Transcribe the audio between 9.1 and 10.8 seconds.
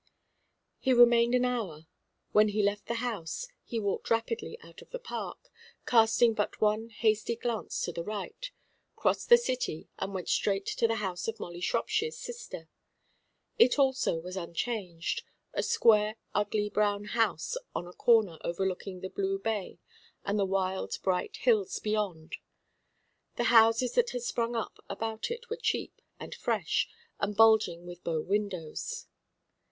the city and went straight